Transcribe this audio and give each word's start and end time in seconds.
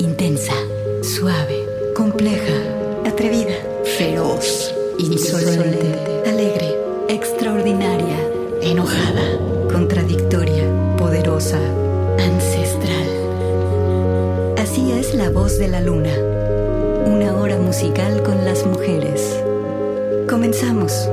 intensa, 0.00 0.54
suave, 1.02 1.66
compleja, 1.94 2.54
atrevida, 3.06 3.52
feroz, 3.98 4.74
insolente, 4.98 6.22
alegre, 6.26 6.74
extraordinaria, 7.08 8.16
enojada, 8.62 9.38
contradictoria, 9.70 10.64
poderosa, 10.96 11.58
ancestral. 12.18 13.08
Así 14.56 14.90
es 14.90 15.14
la 15.14 15.28
voz 15.28 15.58
de 15.58 15.68
la 15.68 15.82
luna. 15.82 16.16
Una 17.04 17.36
hora 17.36 17.58
musical 17.58 18.22
con 18.22 18.42
las 18.46 18.64
mujeres. 18.64 19.38
Comenzamos. 20.28 21.10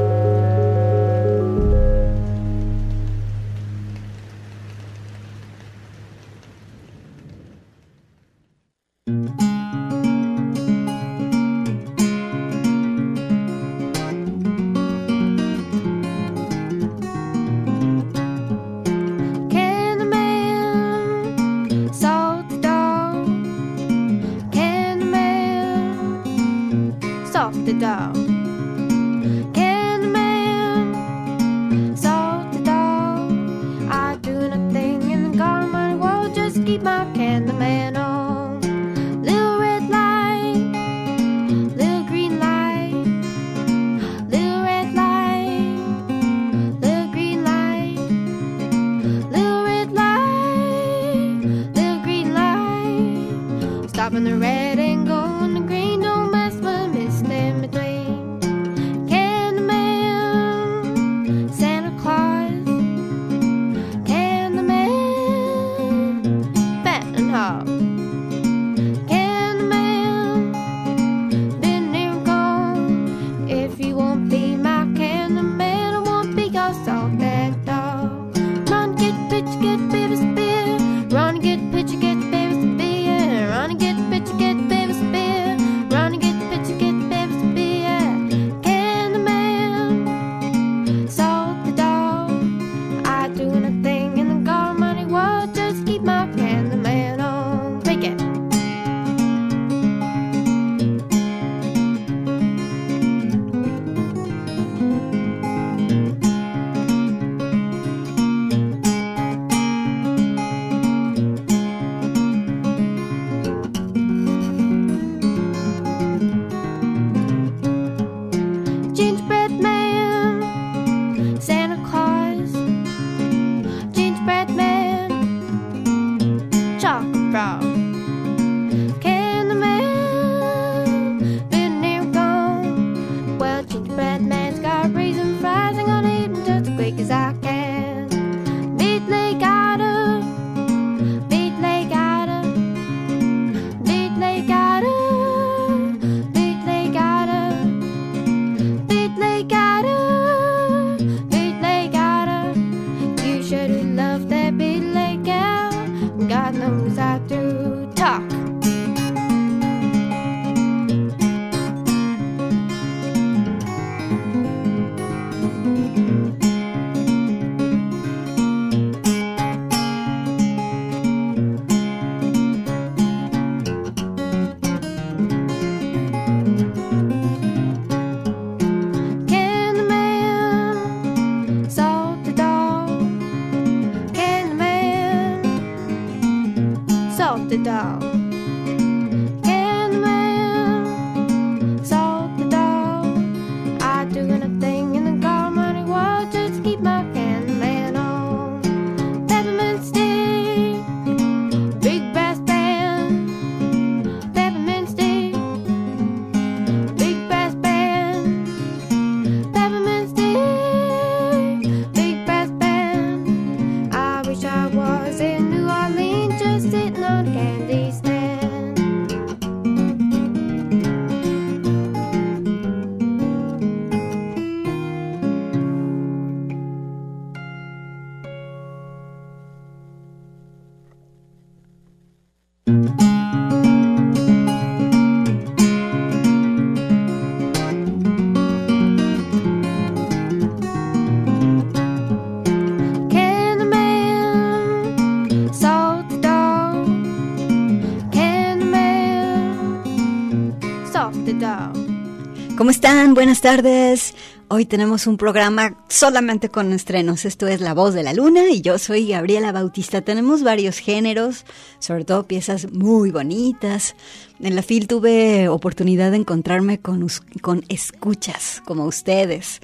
Buenas 253.17 253.41
tardes. 253.41 254.13
Hoy 254.47 254.65
tenemos 254.65 255.07
un 255.07 255.17
programa 255.17 255.83
solamente 255.87 256.49
con 256.49 256.71
estrenos. 256.71 257.25
Esto 257.25 257.47
es 257.47 257.61
La 257.61 257.73
Voz 257.73 257.95
de 257.95 258.03
la 258.03 258.13
Luna 258.13 258.51
y 258.51 258.61
yo 258.61 258.77
soy 258.77 259.07
Gabriela 259.07 259.51
Bautista. 259.51 260.01
Tenemos 260.01 260.43
varios 260.43 260.77
géneros, 260.77 261.43
sobre 261.79 262.05
todo 262.05 262.27
piezas 262.27 262.71
muy 262.71 263.09
bonitas. 263.09 263.95
En 264.39 264.55
la 264.55 264.61
FIL 264.61 264.85
tuve 264.85 265.49
oportunidad 265.49 266.11
de 266.11 266.17
encontrarme 266.17 266.79
con, 266.79 267.07
con 267.41 267.65
escuchas 267.69 268.61
como 268.65 268.85
ustedes 268.85 269.61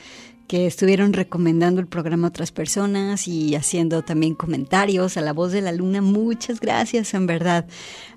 que 0.48 0.68
estuvieron 0.68 1.13
recomendando 1.13 1.80
el 1.81 1.88
programa 1.88 2.28
a 2.28 2.30
otras 2.30 2.51
personas 2.51 3.28
y 3.28 3.56
haciendo 3.56 4.04
también 4.04 4.36
comentarios 4.36 5.18
a 5.18 5.22
la 5.22 5.34
voz 5.34 5.51
de 5.51 5.62
la 5.62 5.72
luna. 5.72 6.01
Muchas 6.01 6.60
gracias, 6.60 7.13
en 7.13 7.28
verdad. 7.28 7.66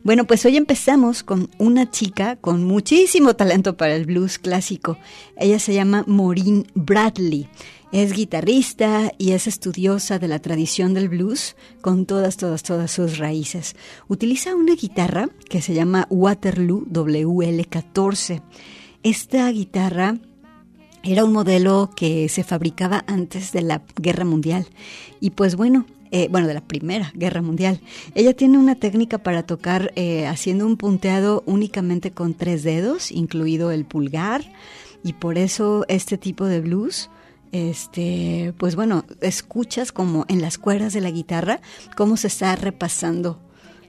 Bueno, 0.02 0.26
pues 0.26 0.44
hoy 0.44 0.56
empezamos 0.56 1.23
con 1.23 1.50
una 1.58 1.90
chica 1.90 2.37
con 2.37 2.64
muchísimo 2.64 3.34
talento 3.34 3.76
para 3.76 3.94
el 3.94 4.06
blues 4.06 4.38
clásico. 4.38 4.99
Ella 5.37 5.58
se 5.58 5.75
llama 5.75 6.05
Maureen 6.06 6.67
Bradley. 6.75 7.49
Es 7.93 8.12
guitarrista 8.12 9.12
y 9.17 9.31
es 9.31 9.46
estudiosa 9.46 10.19
de 10.19 10.29
la 10.29 10.40
tradición 10.40 10.93
del 10.93 11.08
blues 11.08 11.56
con 11.81 12.05
todas, 12.05 12.37
todas, 12.37 12.62
todas 12.62 12.90
sus 12.90 13.19
raíces. 13.19 13.76
Utiliza 14.08 14.56
una 14.56 14.75
guitarra 14.75 15.29
que 15.49 15.62
se 15.62 15.72
llama 15.72 16.06
Waterloo 16.11 16.84
WL14. 16.90 18.43
Esta 19.05 19.49
guitarra 19.50 20.19
era 21.02 21.25
un 21.25 21.32
modelo 21.32 21.90
que 21.94 22.28
se 22.28 22.44
fabricaba 22.44 23.04
antes 23.06 23.52
de 23.52 23.62
la 23.62 23.82
Guerra 23.96 24.25
Mundial. 24.25 24.66
Y 25.20 25.31
pues 25.31 25.56
bueno, 25.56 25.87
eh, 26.10 26.28
bueno, 26.31 26.46
de 26.46 26.54
la 26.54 26.60
Primera 26.60 27.12
Guerra 27.14 27.43
Mundial. 27.43 27.81
Ella 28.14 28.34
tiene 28.34 28.58
una 28.58 28.75
técnica 28.75 29.19
para 29.19 29.44
tocar 29.44 29.93
eh, 29.96 30.26
haciendo 30.26 30.66
un 30.66 30.76
punteado 30.76 31.43
únicamente 31.46 32.10
con 32.10 32.34
tres 32.34 32.62
dedos, 32.62 33.10
incluido 33.10 33.70
el 33.70 33.84
pulgar, 33.84 34.44
y 35.02 35.12
por 35.12 35.38
eso 35.38 35.84
este 35.88 36.19
tipo 36.19 36.46
de 36.46 36.60
blues 36.60 37.10
este, 37.52 38.52
pues 38.58 38.76
bueno, 38.76 39.04
escuchas 39.20 39.93
como 39.93 40.26
en 40.28 40.43
las 40.43 40.58
cuerdas 40.58 40.93
de 40.93 41.00
la 41.00 41.10
guitarra 41.10 41.60
cómo 41.96 42.16
se 42.16 42.26
está 42.26 42.54
repasando 42.56 43.40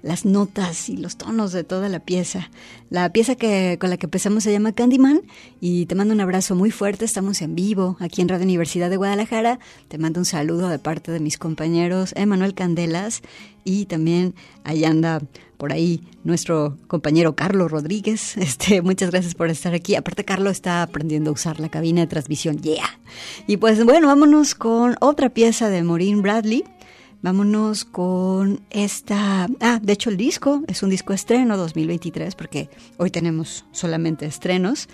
las 0.07 0.25
notas 0.25 0.89
y 0.89 0.98
los 0.98 1.18
tonos 1.18 1.51
de 1.51 1.63
toda 1.63 1.89
la 1.89 2.00
pieza. 2.00 2.50
La 2.89 3.12
pieza 3.12 3.36
que, 3.36 3.77
con 3.80 3.89
la 3.89 3.98
que 3.98 4.06
empezamos 4.06 4.44
se 4.44 4.51
llama 4.51 4.71
Candyman 4.71 5.21
y 5.59 5.86
te 5.86 5.95
mando 5.95 6.13
un 6.13 6.21
abrazo 6.21 6.56
muy 6.56 6.71
fuerte. 6.71 7.04
Estamos 7.04 7.42
en 7.42 7.56
vivo 7.56 7.98
aquí 8.00 8.21
en 8.21 8.30
Radio 8.30 8.45
Universidad 8.45 8.89
de 8.89 8.95
Guadalajara. 8.95 9.59
Te 9.89 9.98
mando 9.98 10.21
un 10.21 10.25
saludo 10.25 10.69
de 10.69 10.80
parte 10.80 11.12
de 11.12 11.19
mis 11.19 11.38
compañeros 11.38 12.13
Emanuel 12.15 12.54
Candelas 12.54 13.21
y 13.65 13.86
también 13.86 14.33
ahí 14.63 14.86
anda 14.86 15.21
por 15.57 15.74
ahí 15.74 16.01
nuestro 16.24 16.77
compañero 16.88 17.36
Carlos 17.36 17.69
Rodríguez. 17.69 18.38
Este, 18.48 18.81
muchas 18.81 19.12
gracias 19.12 19.36
por 19.36 19.50
estar 19.50 19.74
aquí. 19.74 19.95
Aparte, 19.95 20.24
Carlos 20.24 20.54
está 20.54 20.83
aprendiendo 20.83 21.31
a 21.31 21.33
usar 21.33 21.59
la 21.59 21.68
cabina 21.68 22.01
de 22.01 22.07
transmisión. 22.07 22.62
Yeah. 22.62 23.00
Y 23.45 23.57
pues 23.57 23.83
bueno, 23.83 24.07
vámonos 24.07 24.56
con 24.56 24.95
otra 25.01 25.30
pieza 25.30 25.69
de 25.69 25.83
Maureen 25.83 26.21
Bradley. 26.21 26.63
Vámonos 27.22 27.84
con 27.84 28.62
esta. 28.69 29.48
Ah, 29.60 29.80
de 29.81 29.94
hecho, 29.94 30.10
el 30.10 30.18
disco 30.18 30.64
es 30.68 30.84
un 30.84 30.92
disco 30.92 31.14
estreno 31.14 31.58
2023, 31.58 32.36
porque 32.36 32.69
hoy 32.98 33.10
tenemos 33.10 33.66
solamente 33.72 34.25
estrenos. 34.28 34.88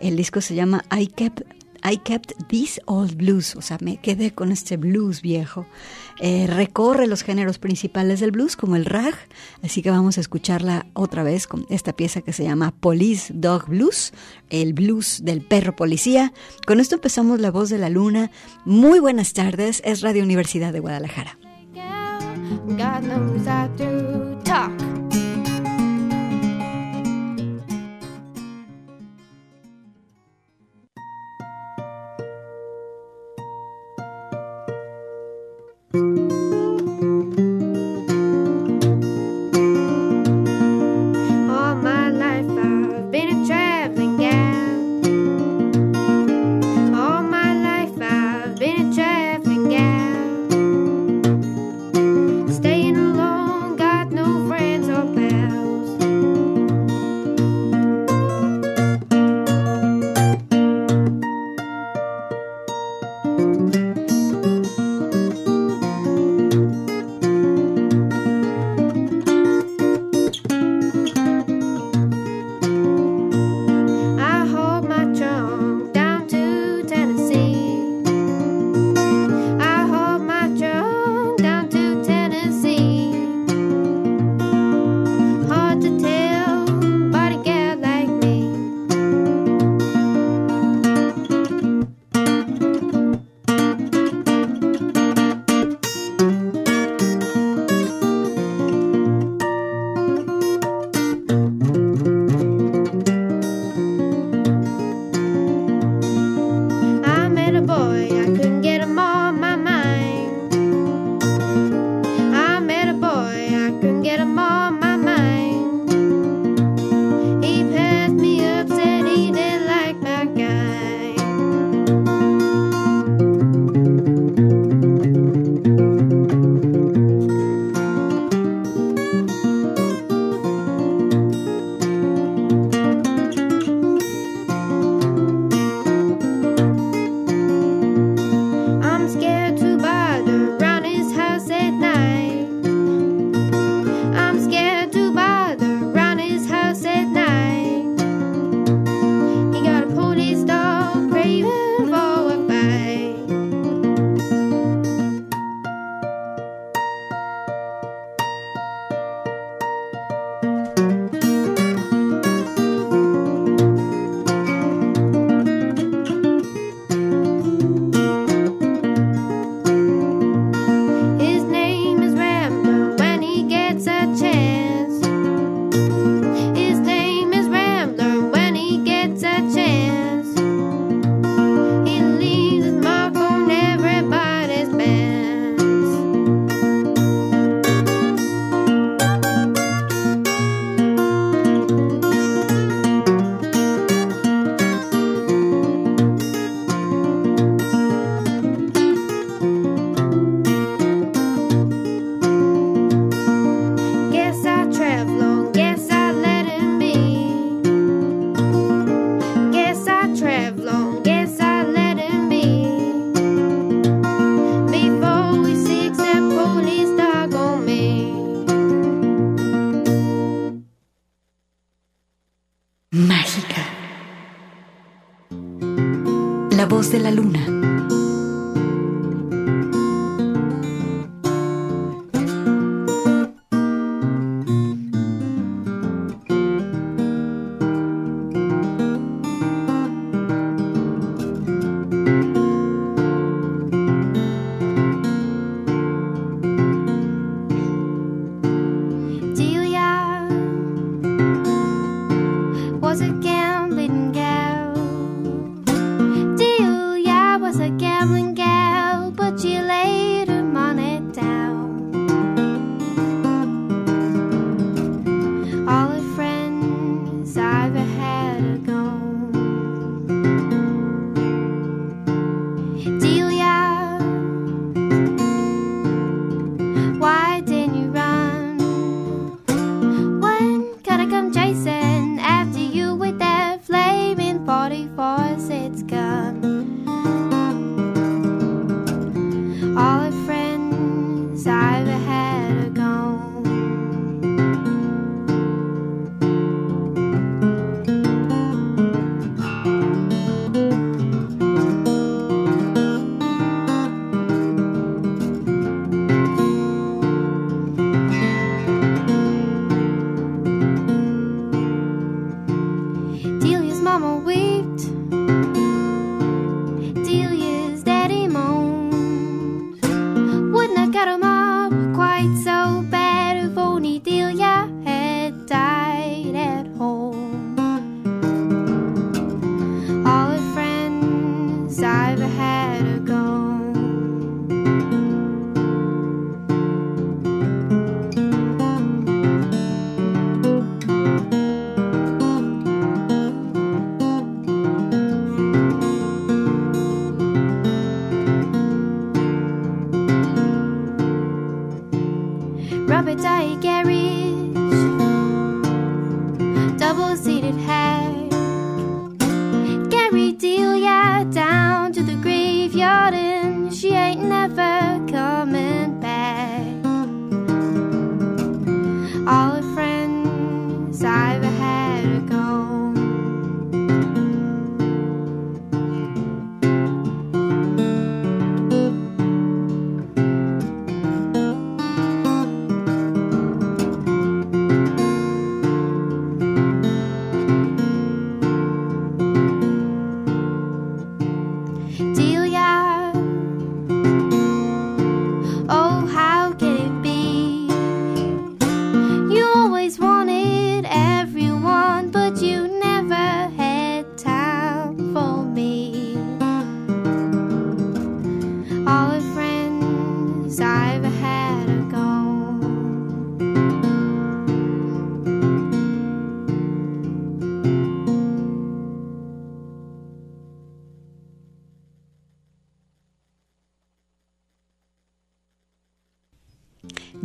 El 0.00 0.16
disco 0.16 0.40
se 0.40 0.54
llama 0.54 0.84
I 0.96 1.06
Kept, 1.06 1.42
I 1.88 1.98
Kept 1.98 2.32
This 2.48 2.80
Old 2.86 3.16
Blues, 3.16 3.56
o 3.56 3.60
sea, 3.60 3.76
me 3.82 3.98
quedé 3.98 4.32
con 4.32 4.52
este 4.52 4.78
blues 4.78 5.20
viejo. 5.20 5.66
Eh, 6.18 6.46
recorre 6.46 7.06
los 7.06 7.22
géneros 7.22 7.58
principales 7.58 8.20
del 8.20 8.30
blues, 8.30 8.56
como 8.56 8.76
el 8.76 8.86
rag, 8.86 9.14
así 9.62 9.82
que 9.82 9.90
vamos 9.90 10.16
a 10.16 10.22
escucharla 10.22 10.86
otra 10.94 11.22
vez 11.22 11.46
con 11.46 11.66
esta 11.68 11.94
pieza 11.94 12.22
que 12.22 12.32
se 12.32 12.44
llama 12.44 12.72
Police 12.72 13.34
Dog 13.34 13.68
Blues, 13.68 14.14
el 14.48 14.72
blues 14.72 15.20
del 15.24 15.42
perro 15.42 15.76
policía. 15.76 16.32
Con 16.66 16.80
esto 16.80 16.94
empezamos 16.94 17.38
La 17.38 17.50
Voz 17.50 17.68
de 17.68 17.78
la 17.78 17.90
Luna. 17.90 18.30
Muy 18.64 18.98
buenas 18.98 19.34
tardes, 19.34 19.82
es 19.84 20.00
Radio 20.00 20.22
Universidad 20.22 20.72
de 20.72 20.80
Guadalajara. 20.80 21.38
God 22.76 23.02
knows 23.04 23.46
I 23.48 23.68
do 23.76 24.05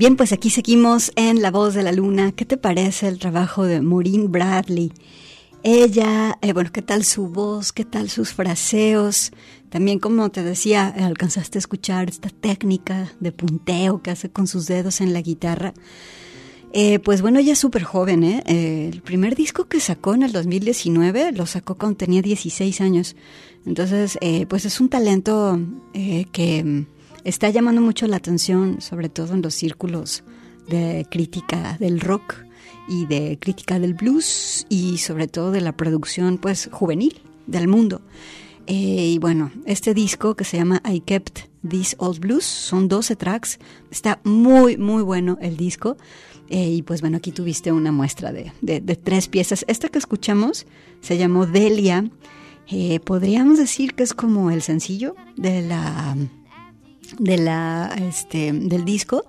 Bien, 0.02 0.16
pues 0.16 0.34
aquí 0.34 0.50
seguimos 0.50 1.12
en 1.16 1.44
La 1.44 1.52
Voz 1.52 1.76
de 1.76 1.84
la 1.84 1.92
Luna. 1.92 2.32
¿Qué 2.32 2.44
te 2.44 2.58
parece 2.58 3.08
el 3.08 3.20
trabajo 3.20 3.66
de 3.66 3.82
Maureen 3.82 4.32
Bradley? 4.32 4.92
Ella, 5.62 6.40
eh, 6.42 6.54
bueno, 6.54 6.72
¿qué 6.74 6.82
tal 6.82 7.06
su 7.06 7.28
voz? 7.28 7.72
¿Qué 7.72 7.86
tal 7.86 8.10
sus 8.10 8.34
fraseos? 8.34 9.32
También, 9.70 10.00
como 10.00 10.32
te 10.32 10.42
decía, 10.42 10.88
alcanzaste 10.88 11.60
a 11.60 11.60
escuchar 11.60 12.10
esta 12.10 12.30
técnica 12.30 13.14
de 13.20 13.32
punteo 13.32 14.02
que 14.02 14.10
hace 14.10 14.32
con 14.32 14.48
sus 14.48 14.66
dedos 14.66 15.02
en 15.02 15.14
la 15.14 15.22
guitarra. 15.22 15.72
Eh, 16.74 16.98
pues 16.98 17.22
bueno, 17.22 17.38
ella 17.38 17.54
es 17.54 17.60
súper 17.60 17.84
joven, 17.84 18.24
¿eh? 18.24 18.44
¿eh? 18.48 18.90
El 18.92 19.04
primer 19.04 19.36
disco 19.36 19.66
que 19.66 19.80
sacó 19.80 20.16
en 20.16 20.24
el 20.24 20.32
2019 20.32 21.32
lo 21.34 21.46
sacó 21.46 21.76
cuando 21.76 21.98
tenía 21.98 22.24
16 22.24 22.82
años. 22.82 23.16
Entonces, 23.68 24.18
eh, 24.22 24.48
pues 24.48 24.66
es 24.66 24.82
un 24.82 24.90
talento 24.90 25.60
eh, 25.94 26.26
que 26.32 26.88
está 27.24 27.50
llamando 27.50 27.82
mucho 27.82 28.08
la 28.08 28.18
atención, 28.18 28.82
sobre 28.82 29.10
todo 29.10 29.34
en 29.34 29.42
los 29.42 29.54
círculos 29.54 30.24
de 30.70 31.06
crítica 31.10 31.78
del 31.80 32.00
rock 32.00 32.36
y 32.88 33.06
de 33.06 33.38
crítica 33.40 33.80
del 33.80 33.94
blues 33.94 34.66
y 34.70 34.98
sobre 34.98 35.28
todo 35.28 35.52
de 35.52 35.62
la 35.62 35.76
producción 35.76 36.38
pues 36.38 36.70
juvenil 36.72 37.22
del 37.48 37.68
mundo. 37.68 38.02
Eh, 38.68 39.10
y 39.14 39.18
bueno, 39.18 39.52
este 39.66 39.94
disco 39.94 40.36
que 40.36 40.44
se 40.44 40.58
llama 40.58 40.82
I 40.90 41.02
Kept 41.02 41.40
These 41.68 41.96
Old 42.00 42.20
Blues 42.20 42.46
son 42.46 42.88
12 42.88 43.16
tracks, 43.16 43.60
está 43.90 44.20
muy 44.24 44.78
muy 44.78 45.04
bueno 45.04 45.38
el 45.42 45.58
disco. 45.58 45.98
Eh, 46.50 46.70
y 46.70 46.82
pues 46.82 47.00
bueno, 47.02 47.18
aquí 47.18 47.32
tuviste 47.32 47.72
una 47.72 47.92
muestra 47.94 48.32
de, 48.34 48.52
de- 48.62 48.82
tres 48.98 49.30
piezas. 49.30 49.64
Esta 49.70 49.88
que 49.88 49.98
escuchamos 49.98 50.66
se 51.00 51.18
llamó 51.18 51.46
Delia. 51.46 52.10
Eh, 52.68 53.00
podríamos 53.00 53.58
decir 53.58 53.94
que 53.96 54.04
es 54.04 54.14
como 54.14 54.52
el 54.52 54.62
sencillo 54.62 55.16
de 55.38 55.62
la 55.62 56.16
de 57.20 57.38
la 57.38 57.94
este 58.00 58.52
del 58.54 58.86
disco. 58.86 59.26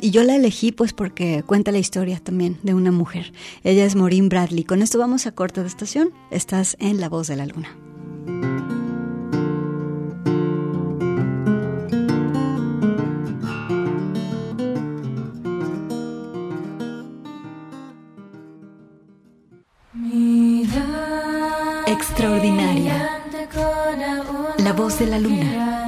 Y 0.00 0.10
yo 0.10 0.22
la 0.24 0.34
elegí 0.34 0.72
pues 0.72 0.94
porque 0.94 1.42
cuenta 1.44 1.72
la 1.72 1.78
historia 1.78 2.18
también 2.20 2.58
de 2.62 2.72
una 2.72 2.90
mujer. 2.90 3.34
Ella 3.64 3.84
es 3.84 3.96
Maureen 3.96 4.30
Bradley. 4.30 4.64
Con 4.64 4.80
esto 4.80 4.98
vamos 4.98 5.26
a 5.26 5.32
corte 5.32 5.60
de 5.60 5.68
estación. 5.68 6.10
Estás 6.30 6.76
en 6.80 7.00
La 7.00 7.10
Voz 7.10 7.26
de 7.28 7.36
la 7.36 7.44
Luna. 7.44 7.68
Extraordinaria. 21.86 23.20
La 24.58 24.72
Voz 24.72 24.98
de 24.98 25.06
la 25.06 25.18
Luna 25.18 25.87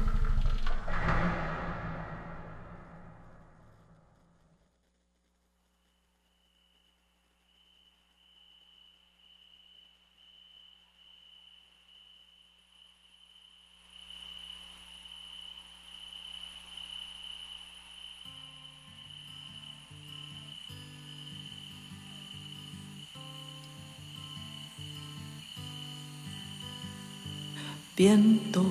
Viento 28.01 28.65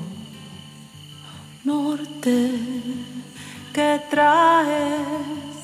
norte 1.63 2.51
que 3.73 3.91
traes 4.11 5.59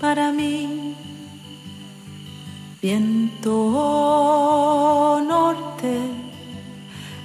para 0.00 0.32
mí, 0.32 0.96
viento 2.82 3.52
norte 5.28 5.94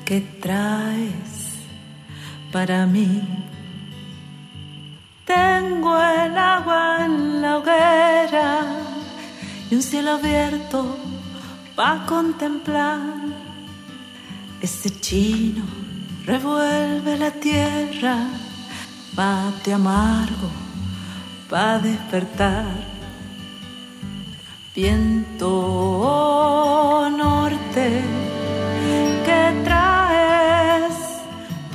que 0.05 0.21
traes 0.45 1.31
para 2.51 2.85
mí. 2.85 3.23
Tengo 5.25 5.91
el 5.97 6.37
agua 6.37 7.05
en 7.05 7.41
la 7.41 7.57
hoguera 7.57 8.47
y 9.71 9.73
un 9.73 9.81
cielo 9.81 10.11
abierto 10.11 10.85
para 11.75 12.05
contemplar 12.05 13.39
ese 14.61 14.89
chino 14.99 15.78
revuelve 16.29 17.17
la 17.17 17.31
tierra, 17.31 18.15
bate 19.15 19.73
amargo 19.73 20.49
pa' 21.49 21.79
despertar. 21.79 22.75
Viento 24.75 25.49
norte 27.23 27.87
que 29.25 29.41
traes 29.67 30.97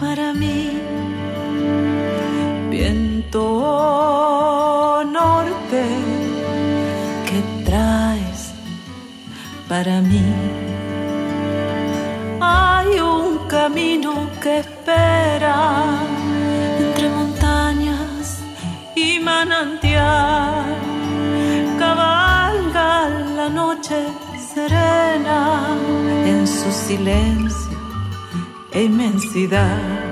para 0.00 0.32
mí. 0.32 0.60
Viento 2.70 3.44
norte 5.18 5.82
que 7.28 7.40
traes 7.66 8.40
para 9.68 10.00
mí 10.00 10.24
camino 13.54 14.23
que 14.44 14.58
espera 14.58 16.02
entre 16.78 17.08
montañas 17.08 18.42
y 18.94 19.18
manantial. 19.18 20.66
Cabalga 21.78 23.08
la 23.38 23.48
noche 23.48 23.96
serena 24.54 25.40
en 26.26 26.46
su 26.46 26.70
silencio 26.70 27.78
e 28.70 28.82
inmensidad. 28.82 30.04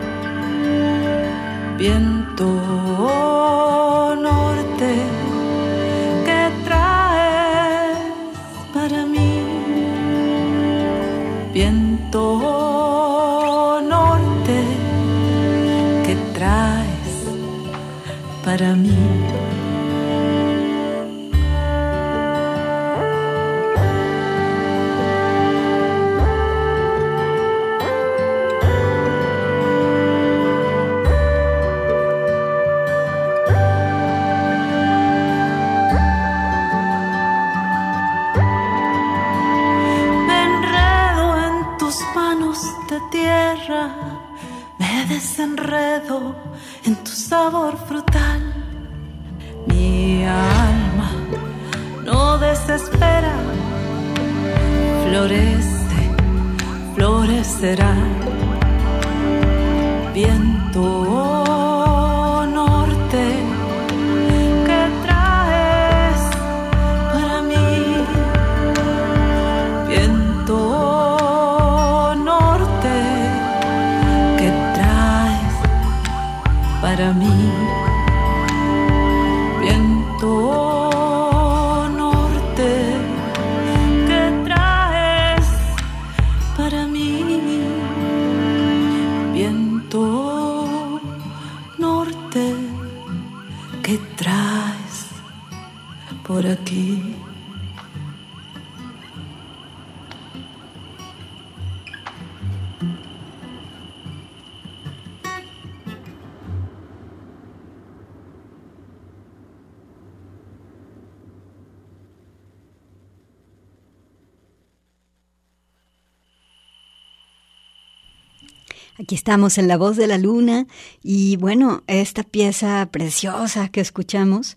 Estamos 119.22 119.56
en 119.56 119.68
La 119.68 119.76
Voz 119.76 119.96
de 119.96 120.08
la 120.08 120.18
Luna 120.18 120.66
y 121.00 121.36
bueno, 121.36 121.84
esta 121.86 122.24
pieza 122.24 122.88
preciosa 122.90 123.68
que 123.68 123.80
escuchamos 123.80 124.56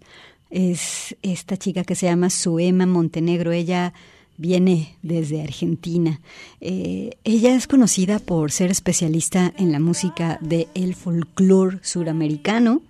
es 0.49 1.15
esta 1.21 1.55
chica 1.55 1.83
que 1.83 1.93
se 1.93 2.07
llama 2.07 2.31
Suema 2.31 2.87
Montenegro. 2.87 3.51
Ella 3.51 3.93
viene 4.37 4.97
desde 5.03 5.43
Argentina. 5.43 6.19
Eh, 6.61 7.11
ella 7.23 7.53
es 7.53 7.67
conocida 7.67 8.17
por 8.17 8.51
ser 8.51 8.71
especialista 8.71 9.53
en 9.55 9.71
la 9.71 9.79
música 9.79 10.39
del 10.41 10.67
el 10.73 10.95
folclore 10.95 11.77
suramericano 11.83 12.81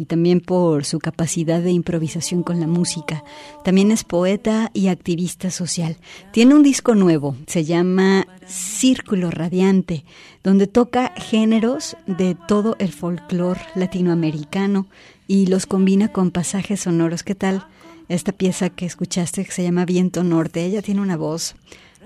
y 0.00 0.06
también 0.06 0.40
por 0.40 0.86
su 0.86 0.98
capacidad 0.98 1.60
de 1.60 1.72
improvisación 1.72 2.42
con 2.42 2.58
la 2.58 2.66
música. 2.66 3.22
También 3.64 3.90
es 3.90 4.02
poeta 4.02 4.70
y 4.72 4.88
activista 4.88 5.50
social. 5.50 5.98
Tiene 6.32 6.54
un 6.54 6.62
disco 6.62 6.94
nuevo, 6.94 7.36
se 7.46 7.66
llama 7.66 8.26
Círculo 8.46 9.30
Radiante, 9.30 10.06
donde 10.42 10.66
toca 10.66 11.12
géneros 11.16 11.98
de 12.06 12.34
todo 12.48 12.76
el 12.78 12.92
folclore 12.92 13.60
latinoamericano 13.74 14.86
y 15.28 15.48
los 15.48 15.66
combina 15.66 16.08
con 16.08 16.30
pasajes 16.30 16.80
sonoros. 16.80 17.22
¿Qué 17.22 17.34
tal? 17.34 17.66
Esta 18.08 18.32
pieza 18.32 18.70
que 18.70 18.86
escuchaste 18.86 19.44
que 19.44 19.52
se 19.52 19.62
llama 19.62 19.84
Viento 19.84 20.24
Norte, 20.24 20.64
ella 20.64 20.80
tiene 20.80 21.02
una 21.02 21.18
voz 21.18 21.56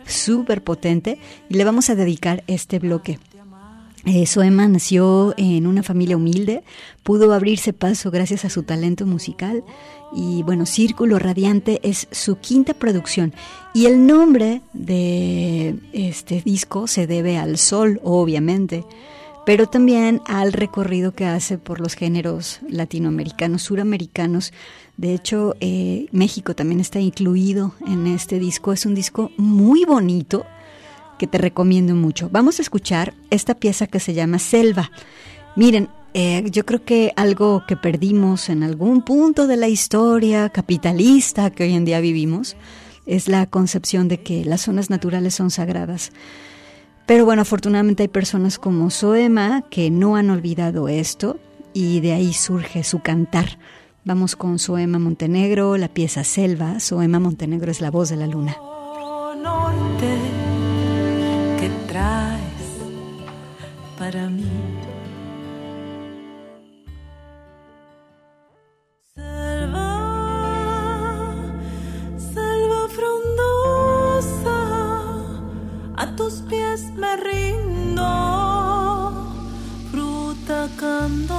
súper 0.04 0.64
potente 0.64 1.20
y 1.48 1.54
le 1.54 1.62
vamos 1.62 1.90
a 1.90 1.94
dedicar 1.94 2.42
este 2.48 2.80
bloque. 2.80 3.20
Eh, 4.06 4.26
Soema 4.26 4.68
nació 4.68 5.32
en 5.38 5.66
una 5.66 5.82
familia 5.82 6.18
humilde, 6.18 6.62
pudo 7.02 7.32
abrirse 7.32 7.72
paso 7.72 8.10
gracias 8.10 8.44
a 8.44 8.50
su 8.50 8.62
talento 8.62 9.06
musical 9.06 9.64
y 10.14 10.42
bueno, 10.42 10.66
Círculo 10.66 11.18
Radiante 11.18 11.80
es 11.82 12.06
su 12.10 12.36
quinta 12.36 12.74
producción 12.74 13.32
y 13.72 13.86
el 13.86 14.06
nombre 14.06 14.60
de 14.74 15.76
este 15.94 16.42
disco 16.42 16.86
se 16.86 17.06
debe 17.06 17.38
al 17.38 17.56
sol, 17.56 17.98
obviamente, 18.04 18.84
pero 19.46 19.68
también 19.68 20.20
al 20.26 20.52
recorrido 20.52 21.12
que 21.12 21.24
hace 21.24 21.56
por 21.56 21.80
los 21.80 21.94
géneros 21.94 22.60
latinoamericanos, 22.68 23.62
suramericanos. 23.62 24.52
De 24.96 25.14
hecho, 25.14 25.54
eh, 25.60 26.06
México 26.12 26.54
también 26.54 26.80
está 26.80 27.00
incluido 27.00 27.74
en 27.86 28.06
este 28.06 28.38
disco. 28.38 28.72
Es 28.72 28.86
un 28.86 28.94
disco 28.94 29.32
muy 29.36 29.84
bonito 29.84 30.46
que 31.18 31.26
te 31.26 31.38
recomiendo 31.38 31.94
mucho. 31.94 32.28
Vamos 32.30 32.58
a 32.58 32.62
escuchar 32.62 33.14
esta 33.30 33.54
pieza 33.54 33.86
que 33.86 34.00
se 34.00 34.14
llama 34.14 34.38
Selva. 34.38 34.90
Miren, 35.56 35.88
eh, 36.14 36.44
yo 36.50 36.64
creo 36.64 36.84
que 36.84 37.12
algo 37.16 37.64
que 37.66 37.76
perdimos 37.76 38.48
en 38.48 38.62
algún 38.62 39.02
punto 39.02 39.46
de 39.46 39.56
la 39.56 39.68
historia 39.68 40.48
capitalista 40.48 41.50
que 41.50 41.64
hoy 41.64 41.74
en 41.74 41.84
día 41.84 42.00
vivimos 42.00 42.56
es 43.06 43.28
la 43.28 43.46
concepción 43.46 44.08
de 44.08 44.20
que 44.22 44.44
las 44.44 44.62
zonas 44.62 44.90
naturales 44.90 45.34
son 45.34 45.50
sagradas. 45.50 46.12
Pero 47.06 47.24
bueno, 47.24 47.42
afortunadamente 47.42 48.04
hay 48.04 48.08
personas 48.08 48.58
como 48.58 48.90
Soema 48.90 49.62
que 49.70 49.90
no 49.90 50.16
han 50.16 50.30
olvidado 50.30 50.88
esto 50.88 51.38
y 51.74 52.00
de 52.00 52.12
ahí 52.12 52.32
surge 52.32 52.84
su 52.84 53.00
cantar. 53.00 53.58
Vamos 54.04 54.36
con 54.36 54.58
Soema 54.58 54.98
Montenegro, 54.98 55.76
la 55.76 55.88
pieza 55.88 56.24
Selva. 56.24 56.80
Soema 56.80 57.18
Montenegro 57.18 57.70
es 57.70 57.80
la 57.80 57.90
voz 57.90 58.08
de 58.08 58.16
la 58.16 58.26
luna. 58.26 58.56
norte 59.42 60.33
para 63.96 64.28
mí. 64.28 64.50
Selva, 69.14 69.92
selva 72.18 72.88
frondosa, 72.96 74.60
a 75.96 76.16
tus 76.16 76.42
pies 76.48 76.82
me 76.96 77.16
rindo, 77.16 78.10
fruta 79.92 80.68
candorosa. 80.76 81.33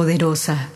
poderosa. 0.00 0.70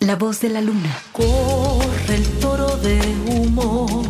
La 0.00 0.16
voz 0.16 0.40
de 0.40 0.48
la 0.48 0.60
luna. 0.60 0.98
Corre 1.12 2.16
el 2.16 2.24
toro 2.40 2.76
de 2.78 2.98
humo 3.28 4.03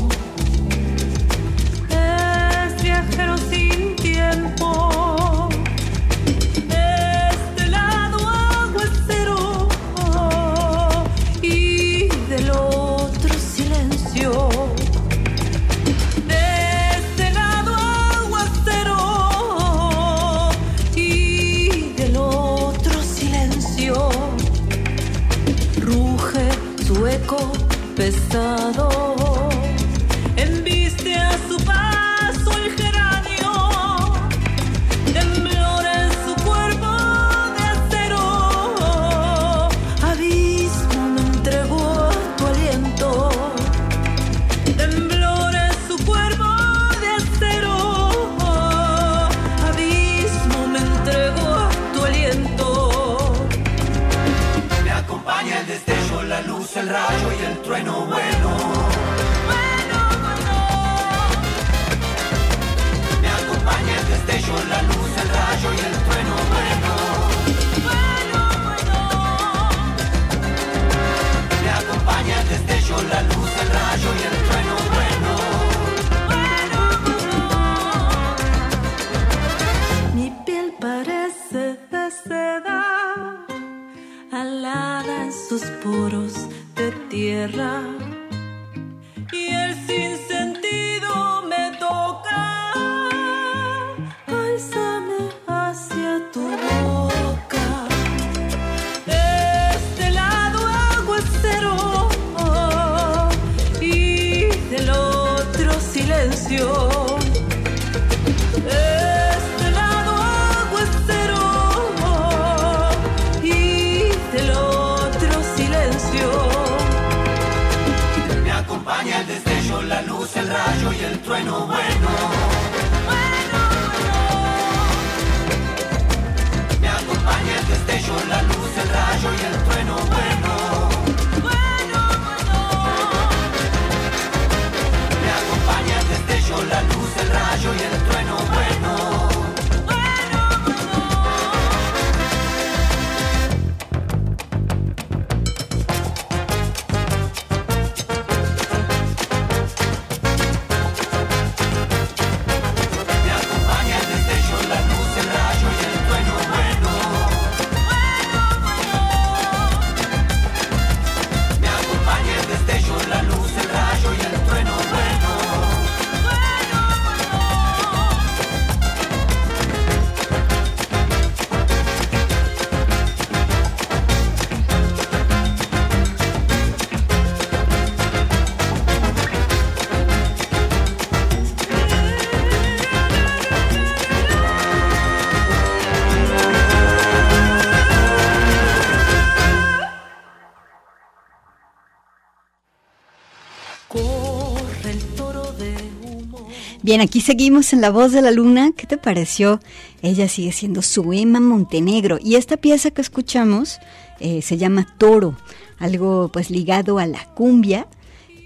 Bien, 196.85 197.01
aquí 197.01 197.23
seguimos 197.23 197.73
en 197.73 197.81
La 197.81 197.88
Voz 197.88 198.12
de 198.12 198.20
la 198.20 198.31
Luna. 198.31 198.73
¿Qué 198.77 198.87
te 198.87 198.99
pareció? 198.99 199.59
Ella 200.03 200.29
sigue 200.29 200.53
siendo 200.53 200.83
Suema 200.83 201.40
Montenegro. 201.40 202.18
Y 202.23 202.35
esta 202.35 202.59
pieza 202.59 202.90
que 202.90 203.01
escuchamos 203.01 203.79
eh, 204.20 204.42
se 204.42 204.59
llama 204.59 204.87
Toro, 204.99 205.35
algo 205.79 206.29
pues 206.31 206.51
ligado 206.51 206.99
a 206.99 207.07
la 207.07 207.25
cumbia. 207.33 207.87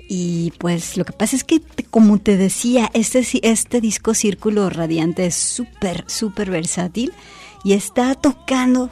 Y 0.09 0.53
pues 0.59 0.97
lo 0.97 1.05
que 1.05 1.13
pasa 1.13 1.35
es 1.35 1.43
que, 1.43 1.61
como 1.91 2.19
te 2.19 2.37
decía, 2.37 2.89
este, 2.95 3.27
este 3.43 3.81
disco 3.81 4.15
Círculo 4.15 4.71
Radiante 4.71 5.27
es 5.27 5.35
súper, 5.35 6.05
súper 6.07 6.49
versátil 6.49 7.13
y 7.65 7.73
está 7.73 8.15
tocando, 8.15 8.89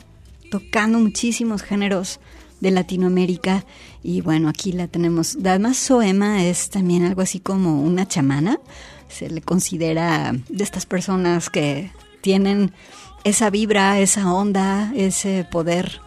tocando 0.51 0.99
muchísimos 0.99 1.63
géneros 1.63 2.19
de 2.59 2.73
Latinoamérica. 2.73 3.65
Y 4.03 4.23
bueno, 4.23 4.49
aquí 4.49 4.73
la 4.73 4.89
tenemos. 4.89 5.37
Además, 5.37 5.77
Soema 5.77 6.45
es 6.45 6.69
también 6.69 7.05
algo 7.05 7.23
así 7.23 7.39
como 7.39 7.81
una 7.81 8.09
chamana. 8.09 8.59
Se 9.09 9.31
le 9.31 9.41
considera 9.41 10.35
de 10.49 10.65
estas 10.65 10.87
personas 10.87 11.51
que 11.51 11.91
tienen 12.21 12.73
esa 13.25 13.51
vibra, 13.51 13.99
esa 13.99 14.33
onda, 14.33 14.93
ese 14.95 15.47
poder 15.51 16.01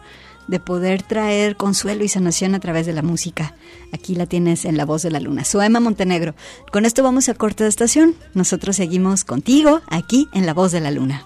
de 0.50 0.58
poder 0.58 1.02
traer 1.02 1.56
consuelo 1.56 2.02
y 2.02 2.08
sanación 2.08 2.56
a 2.56 2.60
través 2.60 2.84
de 2.84 2.92
la 2.92 3.02
música. 3.02 3.54
Aquí 3.92 4.16
la 4.16 4.26
tienes 4.26 4.64
en 4.64 4.76
La 4.76 4.84
Voz 4.84 5.02
de 5.02 5.10
la 5.12 5.20
Luna. 5.20 5.44
Soema 5.44 5.78
Montenegro. 5.78 6.34
Con 6.72 6.84
esto 6.84 7.04
vamos 7.04 7.28
a 7.28 7.34
corte 7.34 7.62
de 7.62 7.70
estación. 7.70 8.16
Nosotros 8.34 8.74
seguimos 8.74 9.24
contigo 9.24 9.80
aquí 9.86 10.28
en 10.34 10.46
La 10.46 10.54
Voz 10.54 10.72
de 10.72 10.80
la 10.80 10.90
Luna. 10.90 11.24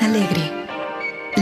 Alegre. 0.00 0.53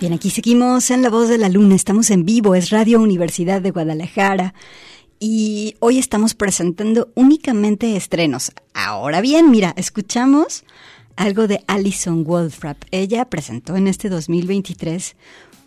Bien, 0.00 0.12
aquí 0.12 0.30
seguimos 0.30 0.92
en 0.92 1.02
La 1.02 1.10
Voz 1.10 1.28
de 1.28 1.38
la 1.38 1.48
Luna, 1.48 1.74
estamos 1.74 2.10
en 2.10 2.24
vivo, 2.24 2.54
es 2.54 2.70
Radio 2.70 3.00
Universidad 3.00 3.60
de 3.60 3.72
Guadalajara 3.72 4.54
y 5.18 5.74
hoy 5.80 5.98
estamos 5.98 6.34
presentando 6.34 7.10
únicamente 7.16 7.96
estrenos. 7.96 8.52
Ahora 8.74 9.20
bien, 9.20 9.50
mira, 9.50 9.74
escuchamos 9.76 10.62
algo 11.16 11.48
de 11.48 11.64
Alison 11.66 12.22
Wolfrap. 12.22 12.80
Ella 12.92 13.24
presentó 13.24 13.74
en 13.74 13.88
este 13.88 14.08
2023 14.08 15.16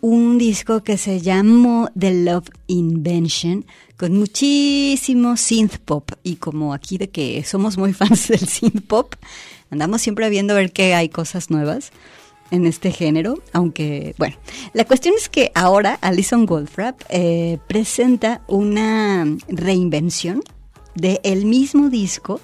un 0.00 0.38
disco 0.38 0.82
que 0.82 0.96
se 0.96 1.20
llamó 1.20 1.90
The 1.98 2.24
Love 2.24 2.48
Invention 2.68 3.66
con 3.98 4.16
muchísimo 4.16 5.36
synth 5.36 5.76
pop 5.76 6.10
y 6.22 6.36
como 6.36 6.72
aquí 6.72 6.96
de 6.96 7.10
que 7.10 7.44
somos 7.44 7.76
muy 7.76 7.92
fans 7.92 8.28
del 8.28 8.48
synth 8.48 8.80
pop, 8.86 9.14
andamos 9.70 10.00
siempre 10.00 10.30
viendo 10.30 10.54
a 10.54 10.56
ver 10.56 10.72
que 10.72 10.94
hay 10.94 11.10
cosas 11.10 11.50
nuevas 11.50 11.92
en 12.52 12.66
este 12.66 12.92
género, 12.92 13.42
aunque, 13.52 14.14
bueno, 14.18 14.36
la 14.74 14.84
cuestión 14.84 15.14
es 15.16 15.28
que 15.28 15.50
ahora 15.54 15.98
Alison 16.02 16.46
Goldfrapp 16.46 17.00
eh, 17.08 17.58
presenta 17.66 18.42
una 18.46 19.26
reinvención 19.48 20.42
el 21.22 21.46
mismo 21.46 21.88
disco 21.88 22.40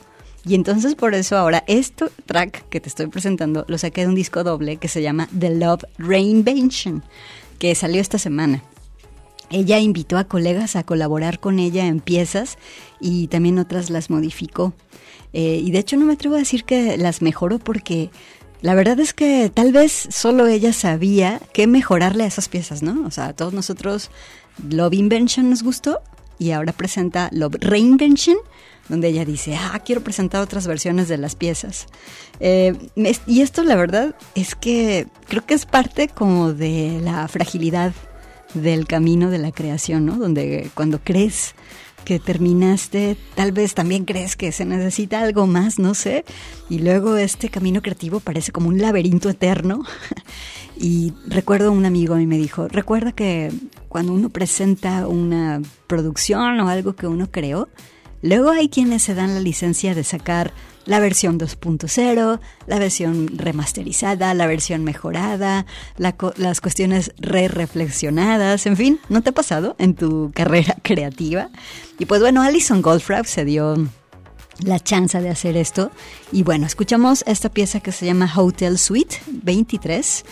y 0.47 0.55
entonces 0.55 0.95
por 0.95 1.15
eso 1.15 1.37
ahora 1.37 1.63
este 1.67 2.07
track 2.25 2.69
que 2.71 2.81
te 2.81 2.89
estoy 2.89 3.09
presentando 3.09 3.65
lo 3.69 3.77
saqué 3.77 4.03
de 4.03 4.09
un 4.09 4.15
disco 4.15 4.43
doble 4.45 4.79
que 4.79 4.89
se 4.89 5.03
llama 5.03 5.29
The 5.39 5.55
Love 5.55 5.85
Reinvention, 5.99 7.05
que 7.59 7.75
salió 7.75 8.01
esta 8.01 8.19
semana. 8.19 8.63
Ella 9.51 9.79
invitó 9.79 10.17
a 10.19 10.25
colegas 10.25 10.77
a 10.77 10.85
colaborar 10.85 11.41
con 11.41 11.59
ella 11.59 11.87
en 11.87 12.01
piezas 12.01 12.57
y 13.01 13.29
también 13.29 13.59
otras 13.59 13.91
las 13.91 14.11
modificó. 14.11 14.73
Eh, 15.35 15.61
y 15.63 15.71
de 15.71 15.79
hecho 15.79 15.97
no 15.99 16.07
me 16.07 16.15
atrevo 16.15 16.37
a 16.37 16.39
decir 16.39 16.65
que 16.65 16.97
las 16.97 17.21
mejoró 17.21 17.59
porque 17.59 18.11
la 18.61 18.75
verdad 18.75 18.99
es 19.01 19.13
que 19.13 19.51
tal 19.53 19.73
vez 19.73 20.09
solo 20.11 20.47
ella 20.47 20.73
sabía 20.73 21.41
qué 21.53 21.67
mejorarle 21.67 22.25
a 22.25 22.27
esas 22.27 22.49
piezas, 22.49 22.83
¿no? 22.83 23.07
O 23.07 23.11
sea, 23.11 23.27
a 23.27 23.33
todos 23.33 23.53
nosotros 23.53 24.11
Love 24.69 24.95
Invention 24.95 25.51
nos 25.51 25.63
gustó 25.63 26.01
y 26.39 26.51
ahora 26.51 26.73
presenta 26.73 27.29
Love 27.33 27.57
Reinvention, 27.61 28.37
donde 28.89 29.09
ella 29.09 29.25
dice, 29.25 29.57
ah, 29.57 29.81
quiero 29.85 30.03
presentar 30.03 30.41
otras 30.41 30.67
versiones 30.67 31.09
de 31.09 31.19
las 31.19 31.35
piezas. 31.35 31.87
Eh, 32.41 32.75
y 33.27 33.41
esto 33.43 33.63
la 33.63 33.77
verdad 33.77 34.15
es 34.35 34.55
que 34.55 35.07
creo 35.29 35.45
que 35.45 35.55
es 35.55 35.67
parte 35.67 36.09
como 36.09 36.53
de 36.53 37.01
la 37.03 37.29
fragilidad 37.29 37.93
del 38.55 38.87
camino 38.87 39.31
de 39.31 39.39
la 39.39 39.53
creación, 39.53 40.07
¿no? 40.07 40.17
Donde 40.17 40.71
cuando 40.75 41.01
crees 41.01 41.55
que 42.09 42.19
terminaste, 42.19 43.19
tal 43.35 43.53
vez 43.53 43.75
también 43.75 44.07
crees 44.07 44.35
que 44.35 44.51
se 44.51 44.65
necesita 44.65 45.21
algo 45.21 45.47
más, 45.47 45.79
no 45.79 45.93
sé, 45.93 46.25
y 46.71 46.79
luego 46.79 47.19
este 47.19 47.51
camino 47.51 47.83
creativo 47.83 48.19
parece 48.19 48.51
como 48.51 48.69
un 48.69 48.81
laberinto 48.81 49.29
eterno. 49.29 49.85
y 50.79 51.13
recuerdo 51.27 51.71
un 51.71 51.85
amigo 51.85 52.15
a 52.15 52.17
mí 52.17 52.27
me 52.27 52.39
dijo, 52.39 52.67
recuerda 52.67 53.13
que 53.13 53.53
cuando 53.91 54.15
uno 54.15 54.31
presenta 54.31 55.07
una 55.07 55.61
producción 55.87 56.59
o 56.61 56.71
algo 56.71 56.97
que 56.97 57.07
uno 57.07 57.31
creó, 57.31 57.69
luego 58.23 58.53
hay 58.53 58.71
quienes 58.71 59.03
se 59.03 59.15
dan 59.15 59.35
la 59.35 59.41
licencia 59.41 59.95
de 59.95 60.03
sacar 60.03 60.55
la 60.89 61.01
versión 61.01 61.39
2.0, 61.39 62.41
la 62.67 62.79
versión 62.79 63.29
remasterizada, 63.37 64.33
la 64.33 64.47
versión 64.47 64.85
mejorada, 64.85 65.67
las 65.99 66.61
cuestiones 66.61 67.13
re-reflexionadas, 67.19 68.65
en 68.67 68.77
fin, 68.77 69.01
¿no 69.11 69.23
te 69.23 69.31
ha 69.31 69.33
pasado 69.33 69.77
en 69.79 69.95
tu 69.95 70.33
carrera 70.35 70.77
creativa? 70.83 71.51
Y 71.99 72.07
pues 72.07 72.23
bueno, 72.23 72.43
Alison 72.43 72.81
Goldfrapp 72.81 73.27
se 73.27 73.45
dio 73.45 73.77
la 74.61 74.81
chance 74.81 75.21
de 75.21 75.29
hacer 75.29 75.57
esto. 75.57 75.91
Y 76.33 76.43
bueno, 76.43 76.67
escuchamos 76.67 77.23
esta 77.27 77.51
pieza 77.51 77.81
que 77.81 77.93
se 77.93 78.07
llama 78.07 78.33
Hotel 78.35 78.79
Suite 78.79 79.19
23 79.27 80.25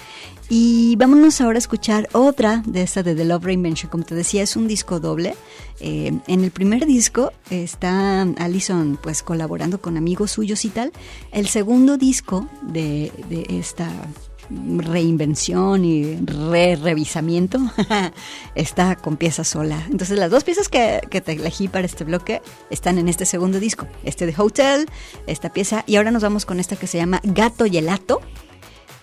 y 0.49 0.95
vámonos 0.97 1.41
ahora 1.41 1.57
a 1.57 1.59
escuchar 1.59 2.09
otra 2.13 2.63
de 2.67 2.83
esta 2.83 3.03
de 3.03 3.15
The 3.15 3.25
Love 3.25 3.45
Reinvention. 3.45 3.91
Como 3.91 4.05
te 4.05 4.15
decía, 4.15 4.43
es 4.43 4.57
un 4.57 4.69
disco 4.69 5.01
doble. 5.01 5.35
Eh, 5.81 6.13
en 6.27 6.45
el 6.45 6.51
primer 6.53 6.87
disco 6.87 7.33
está 7.51 8.23
Allison 8.23 8.99
pues 9.03 9.23
colaborando 9.23 9.81
con 9.81 9.97
amigos 9.97 10.33
suyos 10.33 10.65
y 10.65 10.69
tal. 10.69 10.93
El 11.33 11.49
segundo 11.49 11.97
disco 11.97 12.49
de, 12.63 13.13
esta 13.49 13.91
reinvención 14.49 15.85
y 15.85 16.15
re-revisamiento 16.25 17.59
está 18.55 18.95
con 18.95 19.17
pieza 19.17 19.43
sola. 19.43 19.85
Entonces 19.91 20.17
las 20.17 20.31
dos 20.31 20.45
piezas 20.45 20.69
que, 20.69 21.01
te 21.11 21.33
elegí 21.33 21.67
para 21.67 21.87
este 21.87 22.05
bloque 22.05 22.41
están 22.71 22.99
en 22.99 23.09
este 23.09 23.27
segundo 23.27 23.59
disco. 23.59 23.89
Este 24.05 24.27
de 24.27 24.35
Hotel, 24.37 24.87
esta 25.27 25.53
pieza. 25.53 25.83
Y 25.89 25.97
ahora 25.97 26.13
nos 26.13 26.23
vamos 26.23 26.47
con 26.47 26.61
esta 26.61 26.77
que 26.77 26.87
se 26.87 26.99
llama 26.99 27.21
Gato 27.25 27.67
y 27.67 27.79
Elato 27.79 28.21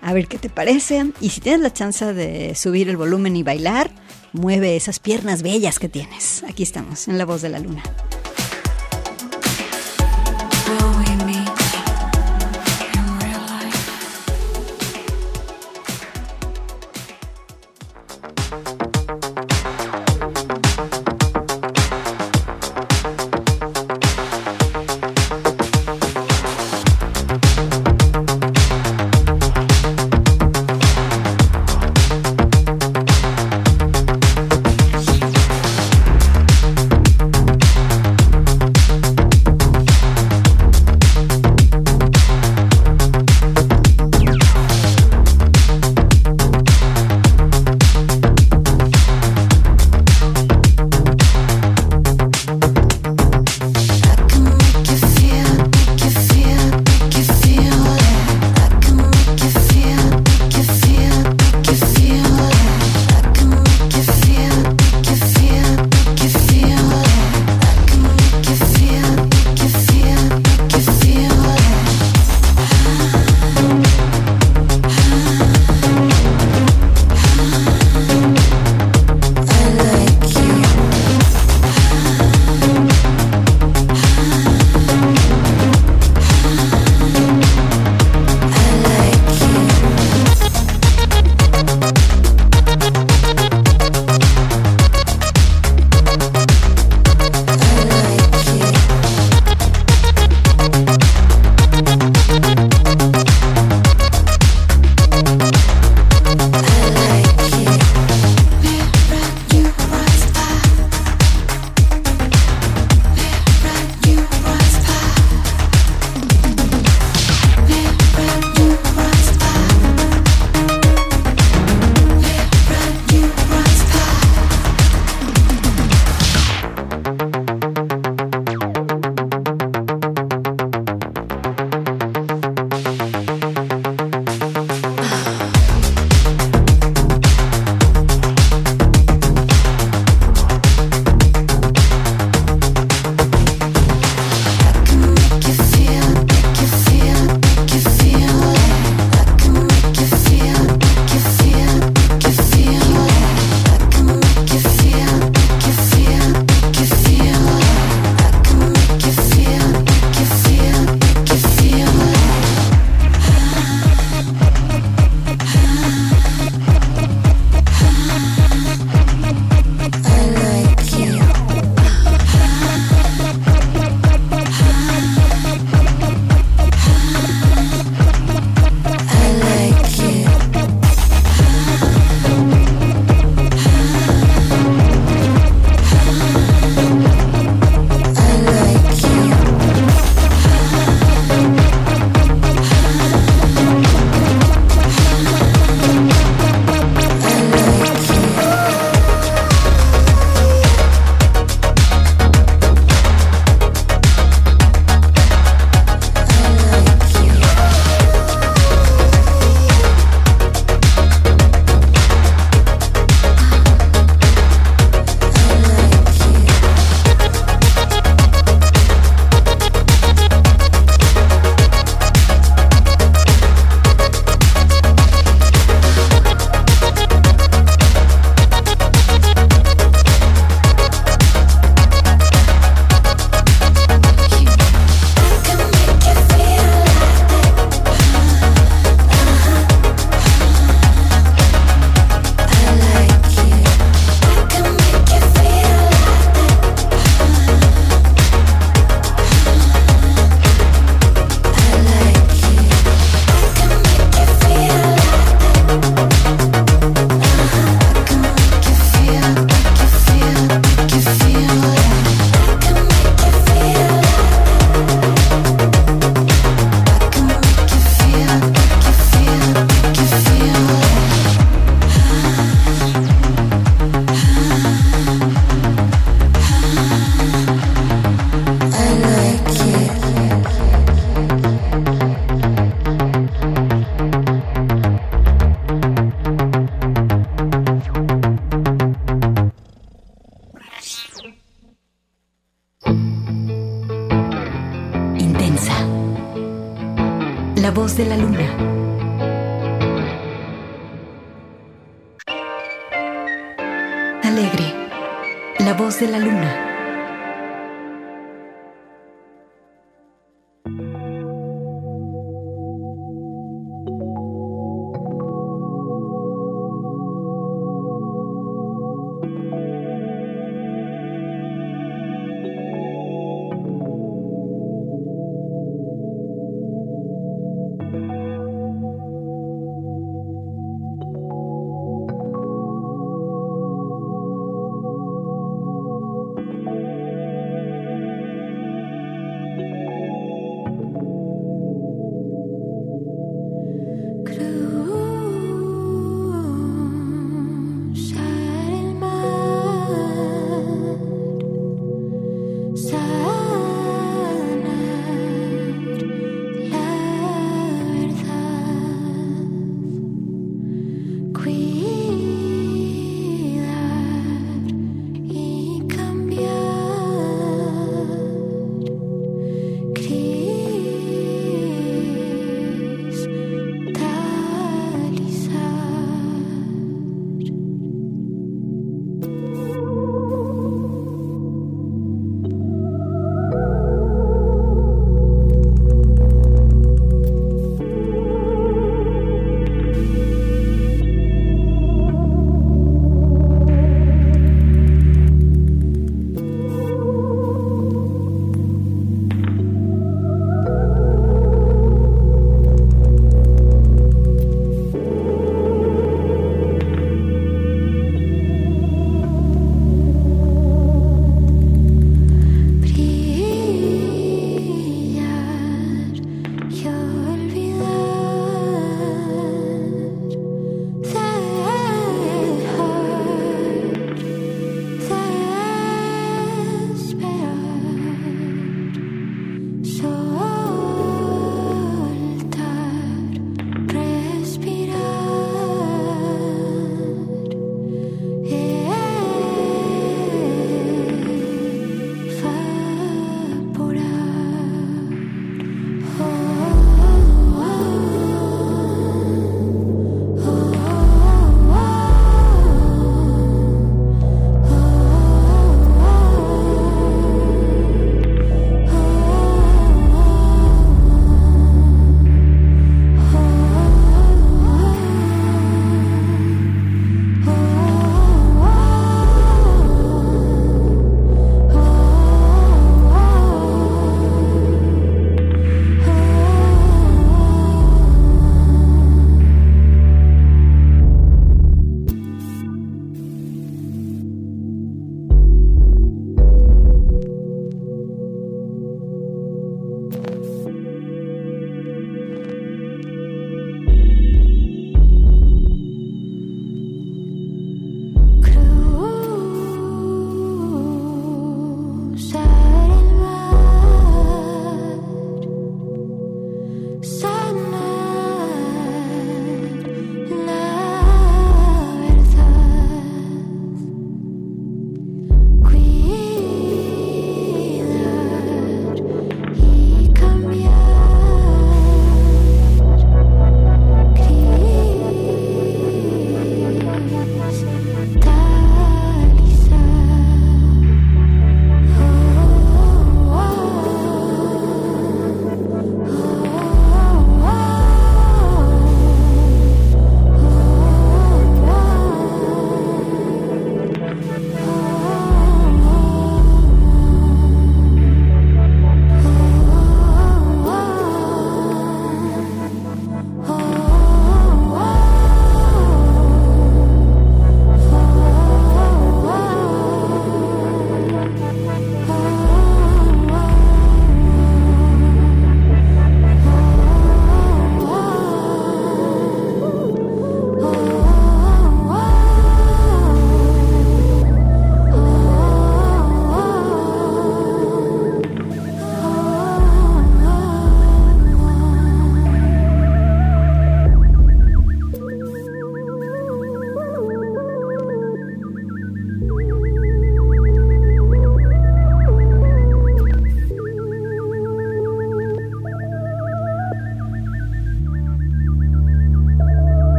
a 0.00 0.12
ver 0.12 0.26
qué 0.26 0.38
te 0.38 0.50
parece. 0.50 1.12
Y 1.20 1.30
si 1.30 1.40
tienes 1.40 1.60
la 1.60 1.72
chance 1.72 2.12
de 2.12 2.54
subir 2.54 2.88
el 2.88 2.96
volumen 2.96 3.36
y 3.36 3.42
bailar, 3.42 3.90
mueve 4.32 4.76
esas 4.76 4.98
piernas 4.98 5.42
bellas 5.42 5.78
que 5.78 5.88
tienes. 5.88 6.44
Aquí 6.48 6.62
estamos, 6.62 7.08
en 7.08 7.18
La 7.18 7.24
Voz 7.24 7.42
de 7.42 7.48
la 7.48 7.58
Luna. 7.58 7.82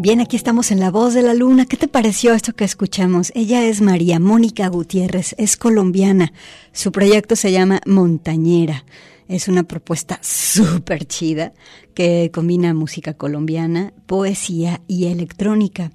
Bien, 0.00 0.20
aquí 0.20 0.36
estamos 0.36 0.70
en 0.70 0.78
La 0.78 0.92
Voz 0.92 1.12
de 1.12 1.22
la 1.22 1.34
Luna. 1.34 1.66
¿Qué 1.66 1.76
te 1.76 1.88
pareció 1.88 2.32
esto 2.32 2.52
que 2.52 2.62
escuchamos? 2.62 3.32
Ella 3.34 3.64
es 3.64 3.80
María 3.80 4.20
Mónica 4.20 4.68
Gutiérrez, 4.68 5.34
es 5.38 5.56
colombiana. 5.56 6.32
Su 6.70 6.92
proyecto 6.92 7.34
se 7.34 7.50
llama 7.50 7.80
Montañera. 7.84 8.84
Es 9.26 9.48
una 9.48 9.64
propuesta 9.64 10.20
súper 10.22 11.04
chida 11.04 11.52
que 11.94 12.30
combina 12.32 12.74
música 12.74 13.14
colombiana, 13.14 13.92
poesía 14.06 14.82
y 14.86 15.06
electrónica. 15.06 15.90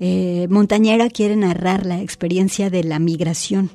Eh, 0.00 0.48
Montañera 0.50 1.08
quiere 1.08 1.34
narrar 1.34 1.86
la 1.86 2.02
experiencia 2.02 2.68
de 2.68 2.84
la 2.84 2.98
migración 2.98 3.70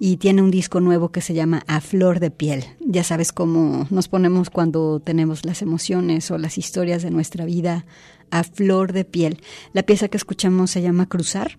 y 0.00 0.16
tiene 0.16 0.42
un 0.42 0.50
disco 0.50 0.80
nuevo 0.80 1.10
que 1.12 1.20
se 1.20 1.32
llama 1.32 1.62
A 1.68 1.80
Flor 1.80 2.18
de 2.18 2.32
Piel. 2.32 2.64
Ya 2.80 3.04
sabes 3.04 3.30
cómo 3.30 3.86
nos 3.88 4.08
ponemos 4.08 4.50
cuando 4.50 4.98
tenemos 4.98 5.44
las 5.44 5.62
emociones 5.62 6.28
o 6.32 6.38
las 6.38 6.58
historias 6.58 7.04
de 7.04 7.12
nuestra 7.12 7.44
vida 7.44 7.86
a 8.32 8.42
flor 8.42 8.92
de 8.92 9.04
piel. 9.04 9.40
La 9.72 9.84
pieza 9.84 10.08
que 10.08 10.16
escuchamos 10.16 10.72
se 10.72 10.82
llama 10.82 11.08
Cruzar 11.08 11.58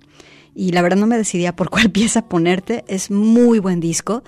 y 0.54 0.72
la 0.72 0.82
verdad 0.82 0.98
no 0.98 1.08
me 1.08 1.18
decidía 1.18 1.56
por 1.56 1.70
cuál 1.70 1.90
pieza 1.92 2.28
ponerte. 2.28 2.84
Es 2.88 3.10
muy 3.10 3.60
buen 3.60 3.80
disco 3.80 4.24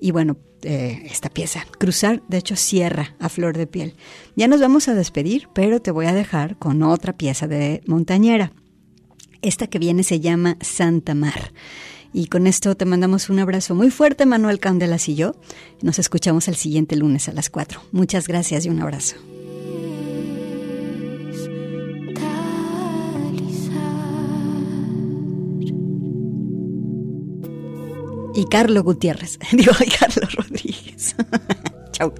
y 0.00 0.10
bueno, 0.10 0.38
eh, 0.62 1.02
esta 1.04 1.28
pieza, 1.28 1.64
Cruzar, 1.78 2.22
de 2.28 2.38
hecho 2.38 2.56
cierra 2.56 3.14
a 3.20 3.28
flor 3.28 3.56
de 3.56 3.66
piel. 3.66 3.94
Ya 4.34 4.48
nos 4.48 4.60
vamos 4.60 4.88
a 4.88 4.94
despedir, 4.94 5.48
pero 5.54 5.80
te 5.80 5.90
voy 5.90 6.06
a 6.06 6.14
dejar 6.14 6.56
con 6.56 6.82
otra 6.82 7.12
pieza 7.12 7.46
de 7.46 7.82
Montañera. 7.86 8.52
Esta 9.42 9.68
que 9.68 9.78
viene 9.78 10.02
se 10.02 10.20
llama 10.20 10.56
Santa 10.60 11.14
Mar. 11.14 11.52
Y 12.12 12.26
con 12.26 12.46
esto 12.46 12.76
te 12.76 12.84
mandamos 12.84 13.30
un 13.30 13.38
abrazo 13.38 13.74
muy 13.74 13.90
fuerte, 13.90 14.26
Manuel 14.26 14.58
Candelas 14.58 15.08
y 15.08 15.14
yo. 15.14 15.36
Nos 15.80 15.98
escuchamos 15.98 16.48
el 16.48 16.56
siguiente 16.56 16.96
lunes 16.96 17.28
a 17.28 17.32
las 17.32 17.50
4. 17.50 17.80
Muchas 17.92 18.26
gracias 18.26 18.66
y 18.66 18.68
un 18.68 18.82
abrazo. 18.82 19.16
Y 28.40 28.46
Carlos 28.46 28.82
Gutiérrez. 28.82 29.38
Digo, 29.52 29.72
y 29.80 29.90
Carlos 29.90 30.34
Rodríguez. 30.34 31.14
Chau. 31.92 32.12